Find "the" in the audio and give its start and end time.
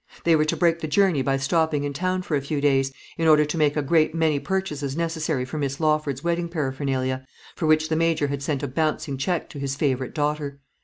0.79-0.87, 7.87-7.95